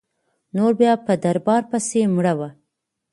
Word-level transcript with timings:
نور 0.55 0.71
بیا 0.79 0.93
په 1.05 1.13
دربار 1.23 1.61
پسي 1.69 2.01
مړه 2.15 2.33
وه. 2.39 2.49